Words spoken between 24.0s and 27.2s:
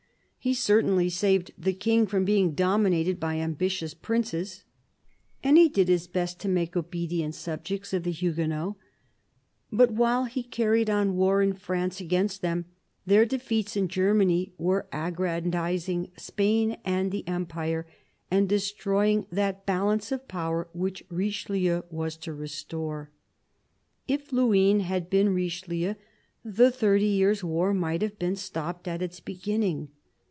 If Luynes had been Richelieu, the Thirty